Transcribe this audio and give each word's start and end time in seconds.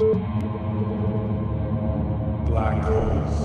Black 0.00 0.16
holes. 2.88 3.36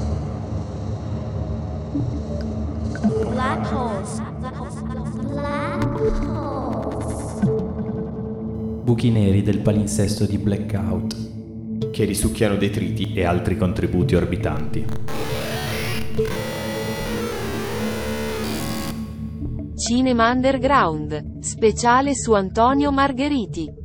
Black 3.30 3.74
holes. 3.74 4.22
Black 5.20 5.84
holes. 6.24 7.42
Buchi 8.84 9.12
neri 9.12 9.42
del 9.42 9.60
palinsesto 9.60 10.26
di 10.26 10.38
Blackout. 10.38 11.34
che 11.92 12.06
risucchiano 12.06 12.56
detriti 12.56 13.12
e 13.14 13.26
altri 13.26 13.58
contributi 13.58 14.16
orbitanti. 14.16 14.86
Cinema 19.76 20.32
Underground, 20.32 21.40
speciale 21.40 22.16
su 22.16 22.32
Antonio 22.32 22.94
Margheriti. 22.94 23.84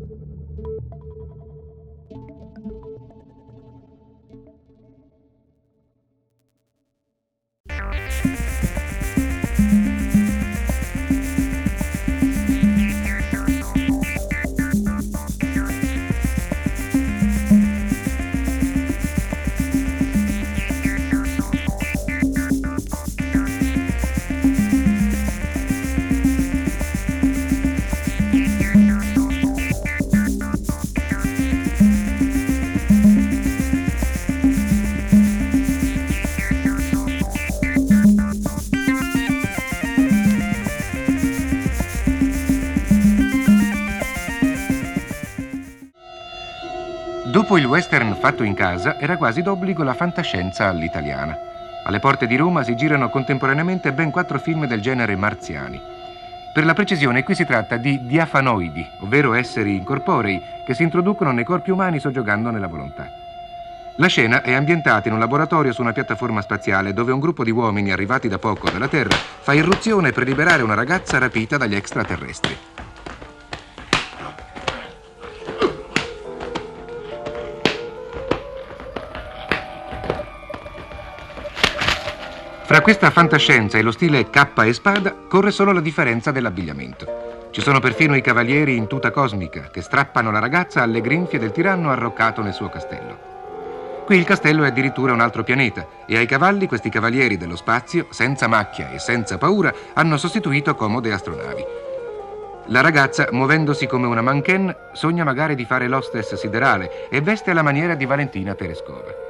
Dopo 47.51 47.63
il 47.63 47.69
western 47.69 48.15
fatto 48.15 48.45
in 48.45 48.55
casa, 48.55 48.97
era 49.01 49.17
quasi 49.17 49.43
d'obbligo 49.43 49.83
la 49.83 49.93
fantascienza 49.93 50.69
all'italiana. 50.69 51.37
Alle 51.83 51.99
porte 51.99 52.29
di 52.29 52.37
Roma 52.37 52.63
si 52.63 52.77
girano 52.77 53.11
contemporaneamente 53.11 53.93
ben 53.93 54.13
quattro 54.13 54.39
film 54.39 54.69
del 54.69 54.81
genere 54.81 55.17
marziani. 55.17 55.81
Per 56.55 56.65
la 56.65 56.75
precisione, 56.75 57.25
qui 57.25 57.35
si 57.35 57.45
tratta 57.45 57.77
di 57.77 58.07
diafanoidi, 58.07 58.87
ovvero 59.01 59.35
esseri 59.35 59.75
incorporei 59.75 60.41
che 60.65 60.75
si 60.75 60.85
introducono 60.85 61.33
nei 61.33 61.43
corpi 61.43 61.73
umani 61.73 61.99
soggiogando 61.99 62.51
nella 62.51 62.69
volontà. 62.69 63.11
La 63.97 64.07
scena 64.07 64.43
è 64.43 64.55
ambientata 64.55 65.09
in 65.09 65.15
un 65.15 65.21
laboratorio 65.21 65.73
su 65.73 65.81
una 65.81 65.93
piattaforma 65.93 66.43
spaziale 66.43 66.93
dove 66.93 67.11
un 67.11 67.19
gruppo 67.19 67.43
di 67.43 67.51
uomini 67.51 67.91
arrivati 67.91 68.29
da 68.29 68.39
poco 68.39 68.71
dalla 68.71 68.87
Terra 68.87 69.17
fa 69.17 69.55
irruzione 69.55 70.13
per 70.13 70.23
liberare 70.25 70.63
una 70.63 70.75
ragazza 70.75 71.19
rapita 71.19 71.57
dagli 71.57 71.75
extraterrestri. 71.75 72.70
Fra 82.71 82.83
questa 82.83 83.11
fantascienza 83.11 83.79
e 83.79 83.83
lo 83.83 83.91
stile 83.91 84.31
cappa 84.31 84.63
e 84.63 84.73
spada 84.73 85.13
corre 85.29 85.51
solo 85.51 85.73
la 85.73 85.81
differenza 85.81 86.31
dell'abbigliamento. 86.31 87.49
Ci 87.51 87.61
sono 87.63 87.81
perfino 87.81 88.15
i 88.15 88.21
cavalieri 88.21 88.77
in 88.77 88.87
tuta 88.87 89.11
cosmica 89.11 89.71
che 89.73 89.81
strappano 89.81 90.31
la 90.31 90.39
ragazza 90.39 90.81
alle 90.81 91.01
grinfie 91.01 91.41
del 91.41 91.51
tiranno 91.51 91.91
arroccato 91.91 92.43
nel 92.43 92.53
suo 92.53 92.69
castello. 92.69 94.05
Qui 94.07 94.17
il 94.17 94.25
castello 94.25 94.63
è 94.63 94.69
addirittura 94.69 95.13
un 95.13 95.19
altro 95.19 95.43
pianeta 95.43 95.85
e 96.07 96.17
ai 96.17 96.27
cavalli 96.27 96.69
questi 96.69 96.91
cavalieri 96.91 97.37
dello 97.37 97.57
spazio, 97.57 98.07
senza 98.11 98.47
macchia 98.47 98.93
e 98.93 99.01
senza 99.01 99.37
paura, 99.37 99.75
hanno 99.95 100.17
sostituito 100.17 100.77
comode 100.77 101.13
astronavi. 101.13 101.65
La 102.67 102.83
ragazza, 102.83 103.27
muovendosi 103.33 103.89
come 103.89 104.07
una 104.07 104.23
mannequin, 104.23 104.73
sogna 104.93 105.25
magari 105.25 105.57
di 105.57 105.65
fare 105.65 105.89
l'hostess 105.89 106.35
siderale 106.35 107.09
e 107.11 107.21
veste 107.21 107.51
alla 107.51 107.63
maniera 107.63 107.97
di 107.97 108.07
Valentina 108.07 108.55
Tereskova. 108.55 109.30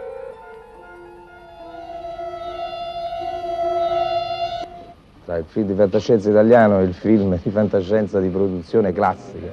Tra 5.30 5.38
il 5.38 5.44
film 5.46 5.68
di 5.68 5.74
fantascienza 5.74 6.28
italiano 6.28 6.80
e 6.80 6.82
il 6.82 6.92
film 6.92 7.38
di 7.40 7.50
fantascienza 7.50 8.18
di 8.18 8.28
produzione 8.30 8.92
classica 8.92 9.46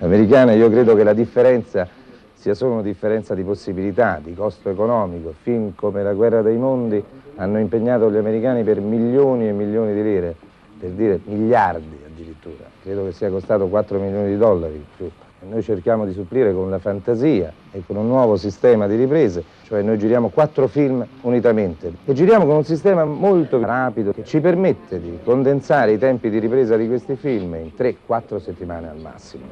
americana, 0.00 0.52
io 0.52 0.68
credo 0.68 0.96
che 0.96 1.04
la 1.04 1.12
differenza 1.12 1.86
sia 2.34 2.54
solo 2.54 2.72
una 2.72 2.82
differenza 2.82 3.32
di 3.32 3.44
possibilità, 3.44 4.18
di 4.20 4.34
costo 4.34 4.68
economico. 4.68 5.32
Film 5.42 5.76
come 5.76 6.02
La 6.02 6.12
guerra 6.12 6.42
dei 6.42 6.56
mondi 6.56 7.00
hanno 7.36 7.60
impegnato 7.60 8.10
gli 8.10 8.16
americani 8.16 8.64
per 8.64 8.80
milioni 8.80 9.46
e 9.46 9.52
milioni 9.52 9.94
di 9.94 10.02
lire, 10.02 10.34
per 10.76 10.90
dire 10.90 11.20
miliardi 11.22 12.00
addirittura. 12.04 12.64
Credo 12.82 13.04
che 13.04 13.12
sia 13.12 13.30
costato 13.30 13.68
4 13.68 14.00
milioni 14.00 14.26
di 14.26 14.36
dollari 14.36 14.84
più. 14.96 15.08
Noi 15.48 15.62
cerchiamo 15.62 16.04
di 16.06 16.12
supplire 16.12 16.52
con 16.52 16.70
la 16.70 16.78
fantasia 16.78 17.52
e 17.72 17.82
con 17.84 17.96
un 17.96 18.06
nuovo 18.06 18.36
sistema 18.36 18.86
di 18.86 18.94
riprese, 18.96 19.42
cioè 19.64 19.82
noi 19.82 19.98
giriamo 19.98 20.28
quattro 20.28 20.68
film 20.68 21.04
unitamente 21.22 21.92
e 22.04 22.12
giriamo 22.12 22.46
con 22.46 22.56
un 22.56 22.64
sistema 22.64 23.04
molto 23.04 23.60
rapido 23.60 24.12
che 24.12 24.24
ci 24.24 24.40
permette 24.40 25.00
di 25.00 25.18
condensare 25.24 25.92
i 25.92 25.98
tempi 25.98 26.30
di 26.30 26.38
ripresa 26.38 26.76
di 26.76 26.86
questi 26.86 27.16
film 27.16 27.54
in 27.56 27.72
3-4 27.76 28.36
settimane 28.38 28.88
al 28.88 28.98
massimo. 28.98 29.44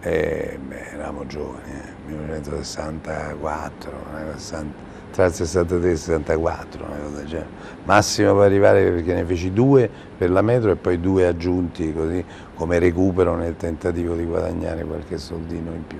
Eh, 0.00 0.56
beh, 0.64 0.90
eravamo 0.92 1.26
giovani, 1.26 1.70
eh. 1.70 1.96
1964, 2.06 3.90
una 4.10 4.22
cosa 4.22 4.38
60 4.38 4.88
tra 5.10 5.26
il 5.26 5.32
63 5.32 5.88
e 5.88 5.92
il 5.92 5.98
64, 5.98 6.84
una 6.84 6.96
cosa 6.96 7.16
del 7.16 7.26
genere. 7.26 7.48
Massimo 7.84 8.34
per 8.34 8.42
arrivare 8.42 8.90
perché 8.90 9.14
ne 9.14 9.24
feci 9.24 9.52
due 9.52 9.88
per 10.16 10.30
la 10.30 10.42
metro 10.42 10.70
e 10.70 10.76
poi 10.76 11.00
due 11.00 11.26
aggiunti 11.26 11.92
così 11.94 12.24
come 12.54 12.78
recupero 12.78 13.34
nel 13.36 13.56
tentativo 13.56 14.14
di 14.14 14.24
guadagnare 14.24 14.84
qualche 14.84 15.16
soldino 15.16 15.72
in 15.72 15.86
più. 15.86 15.98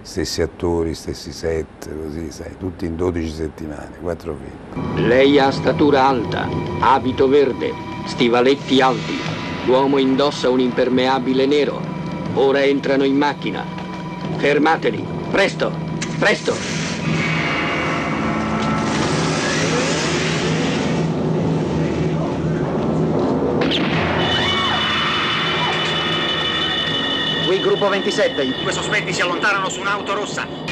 Stessi 0.00 0.40
attori, 0.40 0.94
stessi 0.94 1.32
set, 1.32 1.88
così 2.04 2.30
sai, 2.30 2.56
tutti 2.58 2.86
in 2.86 2.94
12 2.94 3.28
settimane, 3.28 3.90
quattro 4.00 4.36
film. 4.36 5.06
Lei 5.06 5.38
ha 5.38 5.50
statura 5.50 6.06
alta, 6.06 6.48
abito 6.78 7.28
verde, 7.28 7.72
stivaletti 8.06 8.80
alti. 8.80 9.18
L'uomo 9.66 9.98
indossa 9.98 10.48
un 10.48 10.60
impermeabile 10.60 11.44
nero. 11.44 11.80
Ora 12.34 12.62
entrano 12.62 13.02
in 13.02 13.16
macchina. 13.16 13.64
Fermateli, 14.36 15.04
presto, 15.30 15.72
presto. 16.20 16.85
Gruppo 27.76 27.90
27, 27.90 28.42
i 28.42 28.54
due 28.62 28.72
sospetti 28.72 29.12
si 29.12 29.20
allontanano 29.20 29.68
su 29.68 29.80
un'auto 29.80 30.14
rossa. 30.14 30.65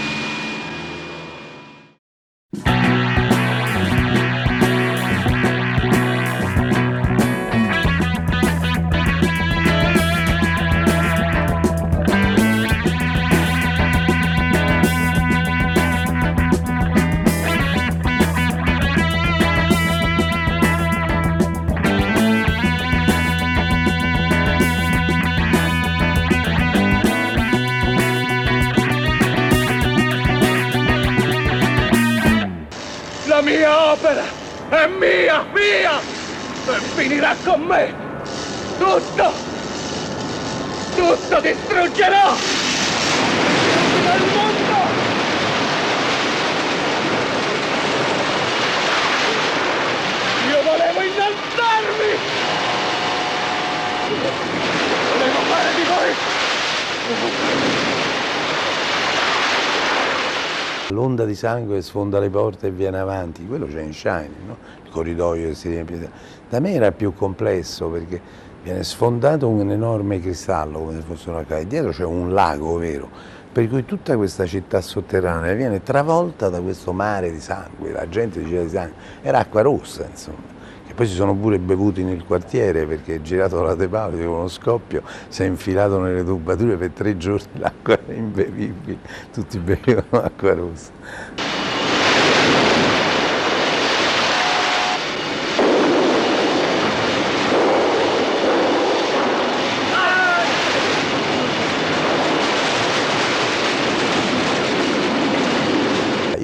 È 35.04 35.22
mia, 35.22 35.44
mia! 35.52 36.02
E 36.66 36.80
finirà 36.94 37.36
con 37.44 37.60
me! 37.62 37.94
Tutto! 38.78 39.34
Tutto 40.94 41.40
distruggerò! 41.40 42.36
Il 44.14 44.24
mondo! 44.32 44.76
Io 50.48 50.62
volevo 50.62 51.00
innalzarmi! 51.02 52.12
Volevo 55.12 55.40
fare 55.48 55.74
di 55.74 55.84
voi! 55.84 56.12
L'onda 60.94 61.24
di 61.24 61.34
sangue 61.34 61.82
sfonda 61.82 62.20
le 62.20 62.30
porte 62.30 62.68
e 62.68 62.70
viene 62.70 62.98
avanti, 62.98 63.44
quello 63.44 63.66
c'è 63.66 63.82
in 63.82 63.92
Shining, 63.92 64.46
no? 64.46 64.56
il 64.84 64.90
corridoio 64.90 65.48
che 65.48 65.54
si 65.54 65.68
riempie. 65.68 66.08
Da 66.48 66.60
me 66.60 66.72
era 66.72 66.92
più 66.92 67.12
complesso 67.14 67.88
perché 67.88 68.20
viene 68.62 68.84
sfondato 68.84 69.48
un 69.48 69.68
enorme 69.70 70.20
cristallo 70.20 70.78
come 70.78 70.94
se 70.94 71.00
fosse 71.02 71.30
una 71.30 71.44
cava, 71.44 71.64
dietro 71.64 71.90
c'è 71.90 72.04
un 72.04 72.32
lago 72.32 72.78
vero, 72.78 73.08
per 73.52 73.68
cui 73.68 73.84
tutta 73.84 74.16
questa 74.16 74.46
città 74.46 74.80
sotterranea 74.80 75.52
viene 75.54 75.82
travolta 75.82 76.48
da 76.48 76.60
questo 76.60 76.92
mare 76.92 77.32
di 77.32 77.40
sangue, 77.40 77.90
la 77.90 78.08
gente 78.08 78.40
diceva 78.40 78.62
di 78.62 78.70
sangue, 78.70 78.94
era 79.20 79.40
acqua 79.40 79.62
rossa 79.62 80.06
insomma. 80.08 80.53
Poi 80.94 81.06
si 81.08 81.14
sono 81.14 81.34
pure 81.34 81.58
bevuti 81.58 82.04
nel 82.04 82.24
quartiere 82.24 82.86
perché 82.86 83.16
è 83.16 83.20
girato 83.20 83.62
la 83.62 83.74
De 83.74 83.88
Paoli 83.88 84.18
con 84.18 84.36
uno 84.36 84.48
scoppio, 84.48 85.02
si 85.28 85.42
è 85.42 85.46
infilato 85.46 85.98
nelle 85.98 86.22
tubature 86.24 86.76
per 86.76 86.90
tre 86.90 87.16
giorni, 87.16 87.48
l'acqua 87.58 87.98
era 88.00 88.12
imbevibile, 88.14 88.98
tutti 89.32 89.58
bevevano 89.58 90.22
acqua 90.22 90.54
rossa. 90.54 90.92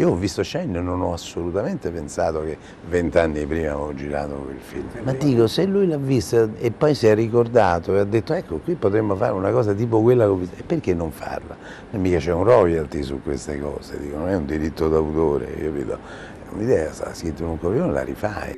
Io 0.00 0.08
ho 0.08 0.14
visto 0.14 0.42
Shane 0.42 0.78
e 0.78 0.80
non 0.80 1.02
ho 1.02 1.12
assolutamente 1.12 1.90
pensato 1.90 2.42
che 2.42 2.56
vent'anni 2.88 3.44
prima 3.44 3.72
avevo 3.72 3.94
girato 3.94 4.32
quel 4.46 4.58
film. 4.58 4.86
Ma 5.02 5.12
dico, 5.12 5.46
se 5.46 5.66
lui 5.66 5.86
l'ha 5.86 5.98
visto 5.98 6.52
e 6.58 6.70
poi 6.70 6.94
si 6.94 7.06
è 7.06 7.14
ricordato 7.14 7.94
e 7.94 7.98
ha 7.98 8.04
detto 8.04 8.32
ecco 8.32 8.60
qui 8.64 8.76
potremmo 8.76 9.14
fare 9.14 9.32
una 9.32 9.50
cosa 9.50 9.74
tipo 9.74 10.00
quella 10.00 10.24
che 10.24 10.30
ho 10.30 10.36
visto, 10.36 10.56
e 10.58 10.62
perché 10.62 10.94
non 10.94 11.10
farla? 11.10 11.54
E 11.90 11.98
mica 11.98 12.16
c'è 12.16 12.32
un 12.32 12.44
royalty 12.44 13.02
su 13.02 13.20
queste 13.22 13.60
cose, 13.60 13.98
dico, 14.00 14.16
non 14.16 14.28
è 14.28 14.36
un 14.36 14.46
diritto 14.46 14.88
d'autore, 14.88 15.52
capito? 15.52 15.92
È 15.92 16.54
un'idea, 16.54 16.92
sta 16.92 17.12
scritto 17.12 17.42
in 17.42 17.48
un 17.50 17.58
copione, 17.58 17.92
la 17.92 18.02
rifai. 18.02 18.56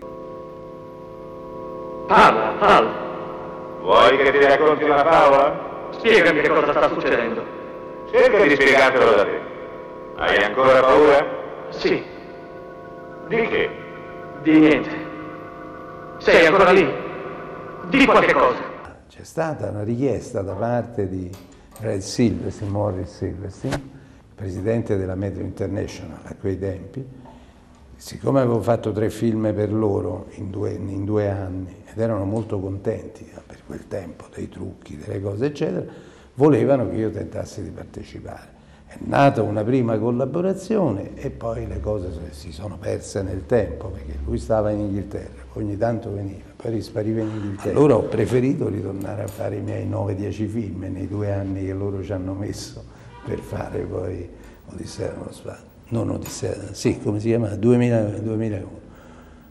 Parla, 2.07 2.53
parla. 2.61 2.91
Vuoi 3.81 4.17
che 4.17 4.31
ti 4.31 4.45
racconti 4.45 4.85
una 4.85 5.05
favola? 5.05 5.89
Spiegami 5.91 6.41
che 6.41 6.49
cosa 6.49 6.71
sta 6.71 6.89
succedendo. 6.89 7.43
Cerca 8.13 8.43
di 8.45 8.55
spiegartelo 8.55 9.11
da 9.17 9.25
te. 9.25 9.52
Hai 10.23 10.41
ancora 10.41 10.79
paura? 10.81 11.27
Sì, 11.71 12.01
Di 13.27 13.37
che? 13.49 13.71
di 14.45 14.57
niente. 14.57 14.91
Sei 16.19 16.47
ancora 16.47 16.71
lì? 16.71 16.87
Di 17.89 18.05
qualche 18.07 18.33
cosa. 18.33 18.61
C'è 19.09 19.25
stata 19.25 19.71
una 19.71 19.83
richiesta 19.83 20.43
da 20.43 20.53
parte 20.53 21.09
di 21.09 21.29
Red 21.81 22.03
Silverstein, 22.03 22.71
Morris 22.71 23.17
Silverstein, 23.17 23.91
presidente 24.33 24.97
della 24.97 25.17
Metro 25.17 25.43
International 25.43 26.21
a 26.23 26.35
quei 26.39 26.57
tempi, 26.57 27.05
siccome 27.97 28.43
avevo 28.43 28.63
fatto 28.63 28.93
tre 28.93 29.11
film 29.11 29.53
per 29.53 29.73
loro 29.73 30.27
in 30.35 30.51
due, 30.51 30.71
in 30.71 31.05
due 31.05 31.29
anni 31.31 31.83
ed 31.85 31.99
erano 31.99 32.25
molto 32.27 32.61
contenti 32.61 33.29
eh, 33.29 33.41
per 33.45 33.59
quel 33.67 33.89
tempo 33.89 34.27
dei 34.33 34.49
trucchi, 34.49 34.97
delle 34.97 35.21
cose 35.21 35.47
eccetera, 35.47 35.85
volevano 36.35 36.89
che 36.89 36.95
io 36.95 37.11
tentassi 37.11 37.61
di 37.65 37.71
partecipare. 37.71 38.61
È 38.93 38.99
nata 39.07 39.41
una 39.41 39.65
prima 39.65 39.99
collaborazione 39.99 41.15
e 41.15 41.31
poi 41.31 41.67
le 41.67 41.81
cose 41.81 42.11
si 42.33 42.53
sono 42.53 42.77
perse 42.77 43.23
nel 43.23 43.47
tempo 43.47 43.89
perché 43.89 44.19
lui 44.23 44.37
stava 44.37 44.71
in 44.71 44.81
Inghilterra, 44.81 45.45
ogni 45.55 45.79
tanto 45.79 46.13
veniva, 46.13 46.45
poi 46.55 46.73
rispariva 46.73 47.23
in 47.23 47.29
Inghilterra. 47.29 47.79
Allora 47.79 47.97
ho 47.97 48.03
preferito 48.03 48.69
ritornare 48.69 49.23
a 49.23 49.29
fare 49.29 49.57
i 49.57 49.61
miei 49.63 49.89
9-10 49.89 50.47
film 50.47 50.87
nei 50.93 51.09
due 51.09 51.33
anni 51.33 51.65
che 51.65 51.73
loro 51.73 52.03
ci 52.03 52.13
hanno 52.13 52.35
messo 52.35 52.85
per 53.25 53.39
fare 53.39 53.79
poi 53.81 54.29
Odissea 54.67 55.13
nello 55.13 55.33
spazio. 55.33 55.67
Non 55.89 56.11
Odissea, 56.11 56.55
sì, 56.73 57.01
come 57.01 57.19
si 57.19 57.29
chiama? 57.29 57.49
2000, 57.49 58.03
2001. 58.19 58.81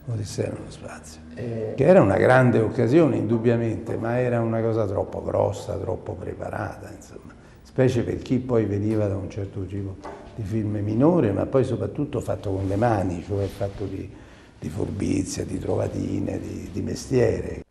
Odissea 0.06 0.50
nello 0.50 0.70
spazio. 0.70 1.20
Che 1.34 1.74
era 1.76 2.00
una 2.00 2.18
grande 2.18 2.60
occasione 2.60 3.16
indubbiamente, 3.16 3.98
ma 3.98 4.20
era 4.20 4.40
una 4.40 4.62
cosa 4.62 4.86
troppo 4.86 5.24
grossa, 5.24 5.74
troppo 5.78 6.14
preparata, 6.14 6.92
insomma 6.96 7.40
specie 7.72 8.04
per 8.04 8.18
chi 8.18 8.40
poi 8.40 8.66
veniva 8.66 9.08
da 9.08 9.16
un 9.16 9.30
certo 9.30 9.64
tipo 9.66 9.96
di 10.36 10.44
film 10.44 10.76
minore, 10.84 11.32
ma 11.32 11.46
poi 11.46 11.64
soprattutto 11.64 12.20
fatto 12.20 12.52
con 12.52 12.68
le 12.68 12.76
mani, 12.76 13.24
cioè 13.26 13.46
fatto 13.46 13.86
di, 13.86 14.10
di 14.60 14.68
furbizia, 14.68 15.46
di 15.46 15.58
trovatine, 15.58 16.38
di, 16.38 16.68
di 16.70 16.82
mestiere. 16.82 17.64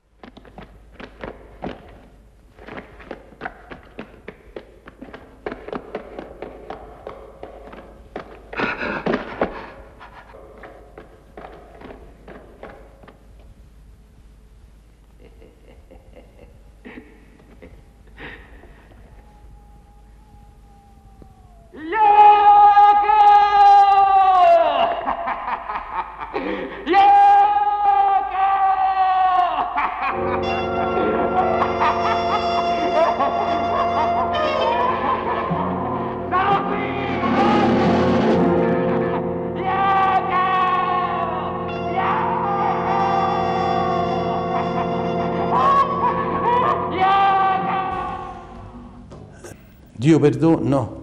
Dio 50.10 50.18
perdono, 50.18 50.58
no, 50.60 51.02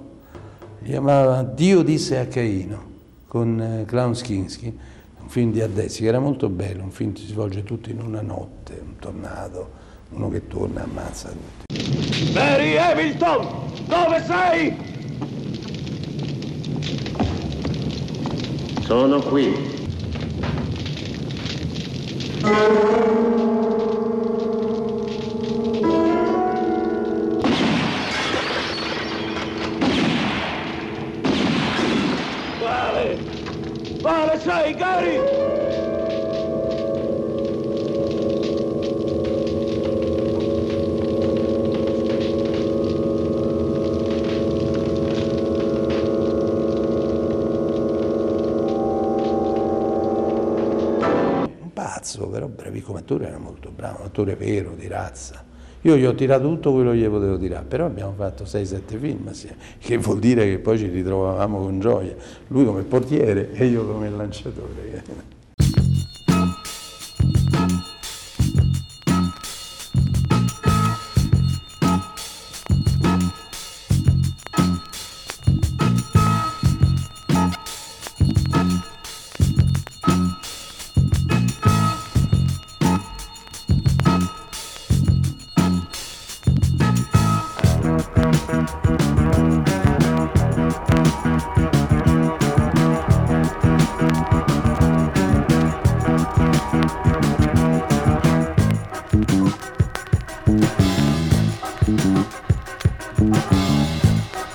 si 0.84 0.90
chiamava 0.90 1.42
Dio 1.42 1.82
disse 1.82 2.18
a 2.18 2.26
Caino 2.26 2.96
con 3.26 3.58
eh, 3.58 3.86
Klaus 3.86 4.22
Kinski, 4.22 4.78
un 5.22 5.30
film 5.30 5.54
di 5.54 5.62
Addesi 5.62 6.02
che 6.02 6.10
era 6.10 6.20
molto 6.20 6.50
bello, 6.50 6.84
un 6.84 6.92
film 6.92 7.14
che 7.14 7.22
si 7.22 7.28
svolge 7.28 7.64
tutto 7.64 7.90
in 7.90 8.02
una 8.02 8.20
notte, 8.20 8.82
un 8.84 8.98
tornado, 9.00 9.72
uno 10.10 10.28
che 10.28 10.46
torna 10.48 10.82
e 10.82 10.84
ammazza 10.84 11.30
tutti. 11.30 12.34
Mary 12.34 12.76
Hamilton, 12.76 13.48
dove 13.88 14.24
sei? 14.26 14.76
Sono 18.82 19.22
qui. 19.22 19.76
Sei, 34.48 34.74
Gary? 34.76 35.18
Un 51.60 51.74
pazzo, 51.74 52.30
però 52.30 52.48
bravi 52.48 52.80
come 52.80 53.00
attore 53.00 53.28
era 53.28 53.38
molto 53.38 53.70
bravo, 53.72 54.00
un 54.00 54.06
attore 54.06 54.38
vero, 54.38 54.76
di 54.76 54.88
razza. 54.88 55.47
Io 55.88 55.96
gli 55.96 56.06
ho 56.06 56.14
tirato 56.14 56.50
tutto 56.50 56.74
quello 56.74 56.92
che 56.92 56.98
gli 56.98 57.08
potevo 57.08 57.38
tirare, 57.38 57.64
però 57.66 57.86
abbiamo 57.86 58.12
fatto 58.12 58.44
6-7 58.44 58.98
film 59.00 59.32
che 59.80 59.96
vuol 59.96 60.20
dire 60.20 60.44
che 60.44 60.60
poi 60.60 60.78
ci 60.78 60.88
ritrovavamo 60.90 61.60
con 61.60 61.80
gioia, 61.80 62.14
lui 62.48 62.66
come 62.66 62.82
portiere 62.82 63.54
e 63.54 63.68
io 63.68 63.86
come 63.86 64.10
lanciatore. 64.10 65.37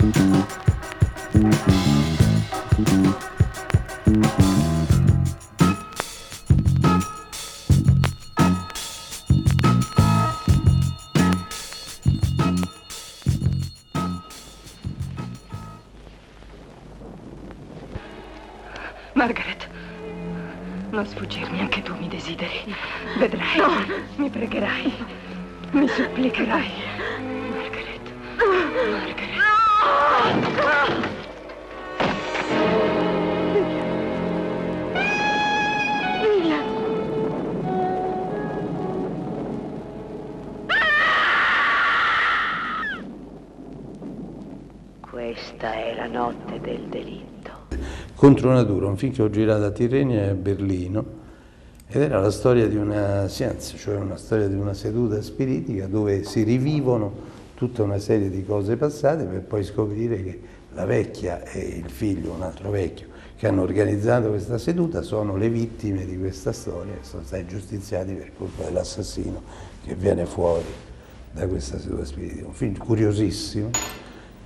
Música 0.03 0.72
Questa 45.63 45.81
è 45.81 45.95
la 45.95 46.09
notte 46.09 46.59
del 46.59 46.81
delitto. 46.89 47.51
Contro 48.17 48.53
natura, 48.53 48.89
un 48.89 48.97
film 48.97 49.13
che 49.13 49.23
ho 49.23 49.31
girato 49.31 49.63
a 49.63 49.71
Tirrenia 49.71 50.25
e 50.25 50.29
a 50.31 50.35
Berlino 50.35 51.05
ed 51.87 52.03
era 52.03 52.19
la 52.19 52.33
storia 52.33 52.67
di 52.67 52.75
una 52.75 53.29
scienza, 53.29 53.77
cioè 53.77 53.95
una 53.95 54.17
storia 54.17 54.49
di 54.49 54.57
una 54.57 54.75
seduta 54.75 55.23
spiritica 55.23 55.87
dove 55.87 56.25
si 56.25 56.43
rivivono 56.43 57.15
tutta 57.55 57.85
una 57.85 58.01
serie 58.01 58.29
di 58.29 58.45
cose 58.45 58.77
passate 58.77 59.23
per 59.23 59.43
poi 59.43 59.63
scoprire 59.63 60.25
che 60.25 60.41
la 60.73 60.85
vecchia 60.85 61.45
e 61.45 61.61
il 61.61 61.91
figlio, 61.91 62.33
un 62.33 62.43
altro 62.43 62.71
vecchio, 62.71 63.07
che 63.37 63.47
hanno 63.47 63.63
organizzato 63.63 64.31
questa 64.31 64.59
seduta 64.59 65.03
sono 65.03 65.37
le 65.37 65.49
vittime 65.49 66.05
di 66.05 66.19
questa 66.19 66.51
storia 66.51 66.95
e 66.95 67.05
sono 67.05 67.23
stati 67.23 67.47
giustiziati 67.47 68.15
per 68.15 68.33
colpa 68.37 68.65
dell'assassino 68.65 69.41
che 69.85 69.95
viene 69.95 70.27
fuori 70.27 70.67
da 71.31 71.47
questa 71.47 71.79
seduta 71.79 72.05
spiritica. 72.05 72.49
Un 72.49 72.53
film 72.53 72.77
curiosissimo 72.77 74.02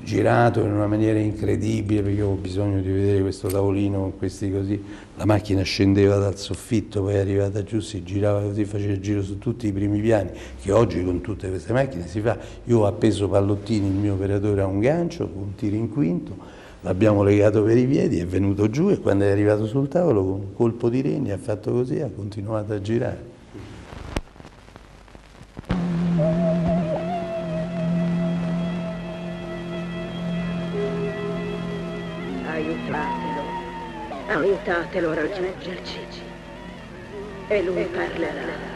girato 0.06 0.60
in 0.60 0.70
una 0.70 0.86
maniera 0.86 1.18
incredibile 1.18 2.00
perché 2.00 2.22
ho 2.22 2.34
bisogno 2.34 2.80
di 2.80 2.92
vedere 2.92 3.22
questo 3.22 3.48
tavolino 3.48 3.98
con 3.98 4.16
questi 4.16 4.52
così, 4.52 4.80
la 5.16 5.24
macchina 5.24 5.62
scendeva 5.62 6.16
dal 6.16 6.38
soffitto, 6.38 7.02
poi 7.02 7.14
è 7.14 7.18
arrivata 7.18 7.64
giù, 7.64 7.80
si 7.80 8.04
girava 8.04 8.40
così, 8.40 8.64
faceva 8.64 8.92
il 8.92 9.00
giro 9.00 9.20
su 9.20 9.38
tutti 9.38 9.66
i 9.66 9.72
primi 9.72 10.00
piani, 10.00 10.30
che 10.62 10.70
oggi 10.70 11.02
con 11.02 11.20
tutte 11.22 11.48
queste 11.48 11.72
macchine 11.72 12.06
si 12.06 12.20
fa. 12.20 12.38
Io 12.64 12.78
ho 12.78 12.86
appeso 12.86 13.28
pallottini, 13.28 13.88
il 13.88 13.94
mio 13.94 14.14
operatore 14.14 14.60
a 14.60 14.66
un 14.66 14.78
gancio, 14.78 15.28
con 15.28 15.42
un 15.42 15.54
tiro 15.56 15.74
in 15.74 15.90
quinto, 15.90 16.36
l'abbiamo 16.82 17.24
legato 17.24 17.64
per 17.64 17.76
i 17.76 17.86
piedi, 17.86 18.20
è 18.20 18.26
venuto 18.26 18.70
giù 18.70 18.90
e 18.90 19.00
quando 19.00 19.24
è 19.24 19.30
arrivato 19.30 19.66
sul 19.66 19.88
tavolo 19.88 20.22
con 20.22 20.32
un 20.34 20.54
colpo 20.54 20.88
di 20.88 21.00
reni 21.02 21.32
ha 21.32 21.38
fatto 21.38 21.72
così, 21.72 22.00
ha 22.00 22.10
continuato 22.14 22.72
a 22.72 22.80
girare. 22.80 23.34
Aiutatelo, 32.66 33.42
aiutatelo 34.26 35.10
a 35.10 35.14
raggiungerci. 35.14 36.00
E 37.46 37.62
lui 37.62 37.84
parlerà. 37.84 38.74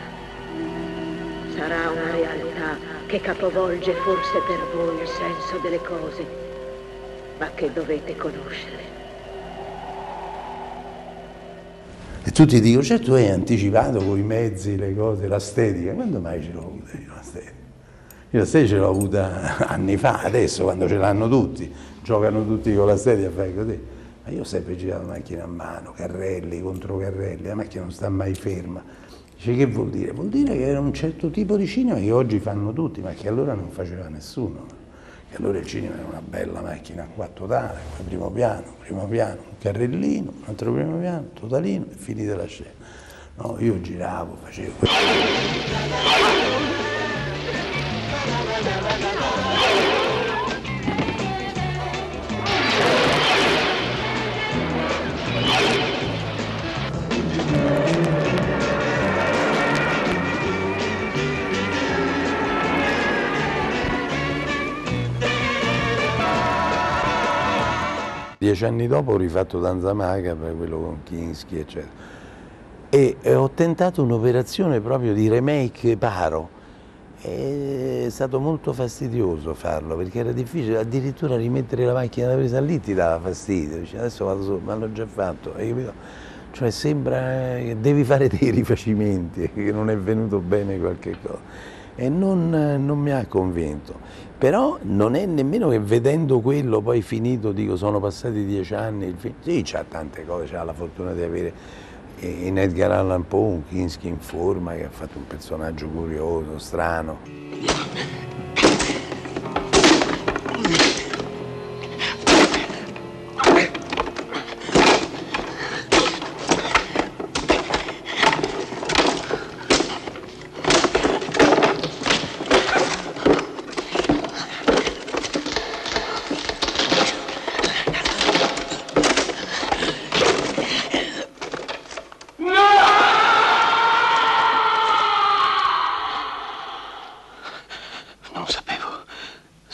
Sarà 1.56 1.90
una 1.90 2.12
realtà 2.12 2.78
che 3.06 3.20
capovolge 3.20 3.92
forse 3.94 4.38
per 4.46 4.60
voi 4.76 5.00
il 5.00 5.08
senso 5.08 5.58
delle 5.60 5.80
cose, 5.80 6.24
ma 7.38 7.50
che 7.52 7.72
dovete 7.72 8.14
conoscere. 8.14 8.98
E 12.22 12.30
tutti 12.30 12.60
dicono, 12.60 12.84
certo 12.84 13.06
tu 13.06 13.12
hai 13.14 13.28
anticipato 13.28 13.98
con 14.04 14.16
i 14.16 14.22
mezzi, 14.22 14.76
le 14.76 14.94
cose, 14.94 15.26
l'estetica. 15.26 15.94
Quando 15.94 16.20
mai 16.20 16.40
ce 16.40 16.52
l'ho 16.52 16.60
avuta 16.60 16.96
io 16.96 17.12
l'estetica? 17.12 17.69
Io 18.32 18.38
l'estetica 18.38 18.74
ce 18.74 18.78
l'ho 18.78 18.90
avuta 18.90 19.66
anni 19.66 19.96
fa, 19.96 20.20
adesso 20.22 20.62
quando 20.62 20.86
ce 20.86 20.96
l'hanno 20.96 21.28
tutti, 21.28 21.68
giocano 22.00 22.46
tutti 22.46 22.72
con 22.76 22.86
l'estetica 22.86 23.26
e 23.26 23.30
fai 23.32 23.52
così. 23.52 23.80
Ma 24.22 24.30
io 24.30 24.42
ho 24.42 24.44
sempre 24.44 24.76
girato 24.76 25.02
la 25.04 25.14
macchina 25.14 25.42
a 25.42 25.48
mano, 25.48 25.92
carrelli 25.92 26.62
contro 26.62 26.96
carrelli, 26.98 27.48
la 27.48 27.56
macchina 27.56 27.82
non 27.82 27.90
sta 27.90 28.08
mai 28.08 28.34
ferma. 28.34 28.84
Dice 29.34 29.56
che 29.56 29.66
vuol 29.66 29.90
dire? 29.90 30.12
Vuol 30.12 30.28
dire 30.28 30.56
che 30.56 30.64
era 30.64 30.78
un 30.78 30.94
certo 30.94 31.28
tipo 31.30 31.56
di 31.56 31.66
cinema 31.66 31.98
che 31.98 32.12
oggi 32.12 32.38
fanno 32.38 32.72
tutti, 32.72 33.00
ma 33.00 33.10
che 33.14 33.26
allora 33.26 33.54
non 33.54 33.70
faceva 33.70 34.06
nessuno. 34.06 34.64
Che 35.28 35.36
allora 35.36 35.58
il 35.58 35.66
cinema 35.66 35.94
era 35.94 36.06
una 36.08 36.22
bella 36.24 36.60
macchina 36.60 37.02
a 37.02 37.06
quattro 37.12 37.46
poi 37.46 38.04
primo 38.06 38.30
piano, 38.30 38.76
primo 38.78 39.08
piano, 39.08 39.40
un 39.48 39.58
carrellino, 39.58 40.30
un 40.30 40.44
altro 40.44 40.72
primo 40.72 40.98
piano, 40.98 41.30
totalino 41.32 41.86
e 41.90 41.94
finita 41.96 42.36
la 42.36 42.46
scena. 42.46 42.70
No, 43.38 43.56
io 43.58 43.80
giravo, 43.80 44.36
facevo. 44.40 44.86
Dieci 68.50 68.64
anni 68.64 68.86
dopo 68.86 69.12
ho 69.12 69.16
rifatto 69.16 69.60
Danza 69.60 69.92
Macabra, 69.92 70.50
quello 70.50 70.78
con 70.80 71.02
Kinski, 71.04 71.58
eccetera. 71.58 71.92
E, 72.88 73.16
e 73.20 73.34
ho 73.34 73.50
tentato 73.50 74.02
un'operazione 74.02 74.80
proprio 74.80 75.12
di 75.12 75.28
remake 75.28 75.96
paro. 75.96 76.48
È 77.22 78.06
stato 78.08 78.40
molto 78.40 78.72
fastidioso 78.72 79.52
farlo 79.52 79.94
perché 79.94 80.20
era 80.20 80.32
difficile, 80.32 80.78
addirittura 80.78 81.36
rimettere 81.36 81.84
la 81.84 81.92
macchina 81.92 82.28
da 82.28 82.34
presa 82.34 82.60
lì 82.60 82.80
ti 82.80 82.94
dava 82.94 83.20
fastidio, 83.20 83.76
Dice, 83.80 83.98
adesso 83.98 84.24
vado 84.24 84.42
su, 84.42 84.58
ma 84.64 84.74
l'ho 84.74 84.90
già 84.90 85.06
fatto, 85.06 85.52
hai 85.54 85.68
capito? 85.68 85.92
Cioè 86.52 86.70
sembra 86.70 87.58
che 87.58 87.76
devi 87.78 88.04
fare 88.04 88.26
dei 88.26 88.50
rifacimenti, 88.50 89.50
che 89.52 89.70
non 89.70 89.90
è 89.90 89.98
venuto 89.98 90.38
bene 90.38 90.78
qualche 90.78 91.14
cosa. 91.22 91.40
E 91.94 92.08
non, 92.08 92.48
non 92.48 92.98
mi 92.98 93.10
ha 93.10 93.26
convinto. 93.26 93.94
Però 94.38 94.78
non 94.82 95.14
è 95.14 95.26
nemmeno 95.26 95.68
che 95.68 95.78
vedendo 95.78 96.40
quello 96.40 96.80
poi 96.80 97.02
finito 97.02 97.52
dico 97.52 97.76
sono 97.76 98.00
passati 98.00 98.46
dieci 98.46 98.72
anni, 98.72 99.04
il 99.04 99.16
film, 99.18 99.34
sì 99.40 99.60
c'ha 99.62 99.84
tante 99.86 100.24
cose, 100.24 100.46
c'ha 100.50 100.64
la 100.64 100.72
fortuna 100.72 101.12
di 101.12 101.22
avere 101.22 101.52
in 102.26 102.58
Edgar 102.58 102.90
Allan 102.92 103.26
Poe 103.26 103.54
un 103.54 103.66
Kinski 103.66 104.08
in 104.08 104.18
forma 104.18 104.74
che 104.74 104.84
ha 104.84 104.90
fatto 104.90 105.18
un 105.18 105.26
personaggio 105.26 105.88
curioso, 105.88 106.58
strano. 106.58 107.18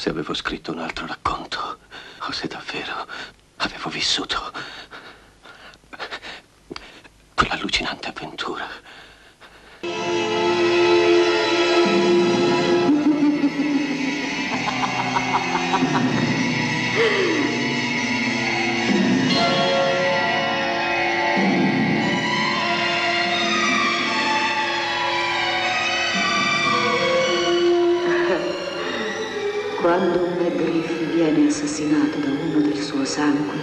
Avevo 0.09 0.35
scritto 0.35 0.73
un 0.73 0.79
altro 0.79 1.07
racconto 1.07 1.26
assassinato 31.77 32.19
da 32.21 32.31
uno 32.31 32.61
del 32.61 32.79
suo 32.81 33.05
sangue, 33.05 33.55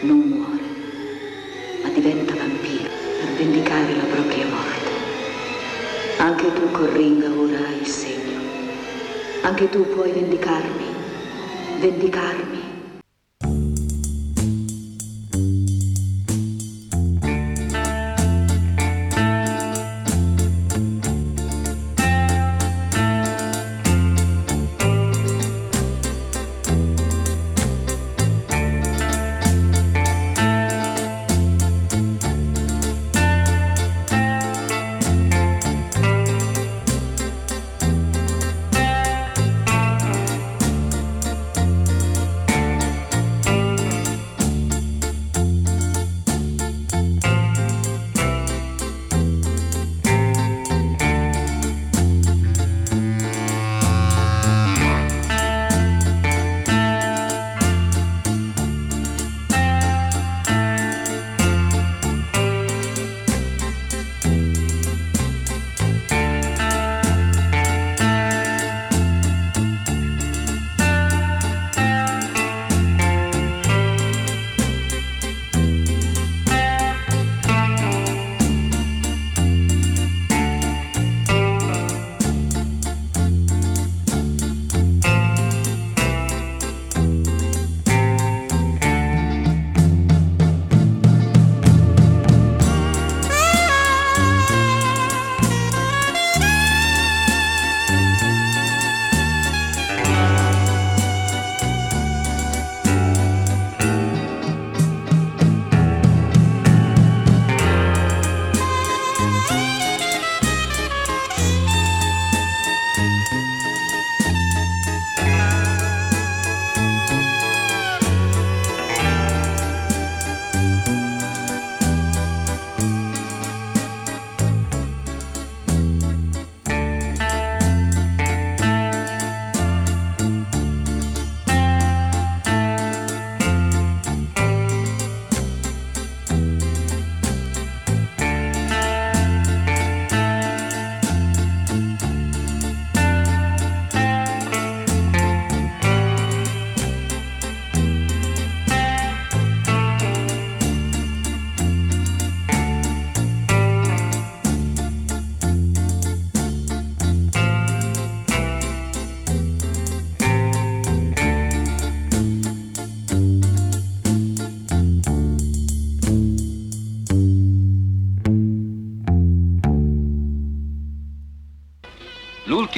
non 0.00 0.18
muore, 0.18 0.62
ma 1.82 1.88
diventa 1.88 2.34
vampiro 2.34 2.90
per 3.18 3.32
vendicare 3.38 3.96
la 3.96 4.02
propria 4.02 4.44
morte. 4.44 4.90
Anche 6.18 6.52
tu, 6.52 6.70
Corringa, 6.70 7.30
ora 7.30 7.66
hai 7.66 7.80
il 7.80 7.86
segno. 7.86 8.40
Anche 9.40 9.70
tu 9.70 9.88
puoi 9.88 10.12
vendicarmi. 10.12 10.84
Vendicarmi. 11.80 12.43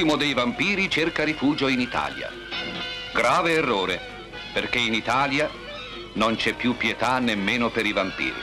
L'ultimo 0.07 0.15
dei 0.15 0.33
vampiri 0.33 0.89
cerca 0.89 1.25
rifugio 1.25 1.67
in 1.67 1.81
Italia. 1.81 2.31
Grave 3.13 3.51
errore, 3.51 3.99
perché 4.53 4.77
in 4.77 4.93
Italia 4.93 5.49
non 6.13 6.37
c'è 6.37 6.53
più 6.53 6.77
pietà 6.77 7.19
nemmeno 7.19 7.69
per 7.69 7.85
i 7.85 7.91
vampiri. 7.91 8.33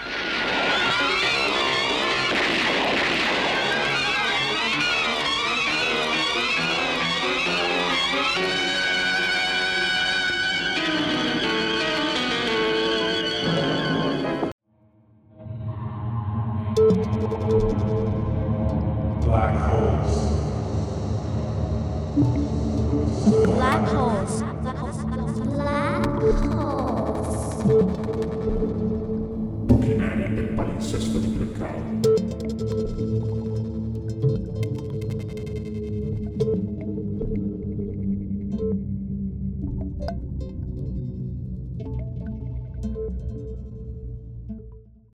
Black 19.25 19.73
holes. 19.73 20.34
Black 22.15 23.89
holes. 23.89 24.43
Black 24.63 24.77
holes. 24.77 25.41
Black 25.41 26.07
holes. 26.45 27.94